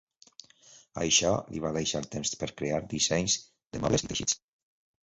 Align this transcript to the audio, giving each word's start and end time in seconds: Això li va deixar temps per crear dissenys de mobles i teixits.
Això 1.03 1.33
li 1.51 1.61
va 1.67 1.73
deixar 1.77 2.03
temps 2.17 2.35
per 2.43 2.51
crear 2.63 2.81
dissenys 2.97 3.39
de 3.51 3.85
mobles 3.87 4.09
i 4.09 4.15
teixits. 4.15 4.43